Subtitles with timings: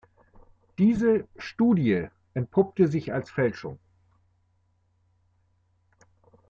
[0.79, 3.77] Diese „Studie“ entpuppte sich als Fälschung.